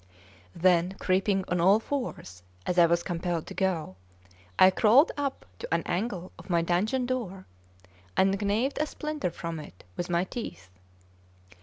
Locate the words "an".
5.71-5.83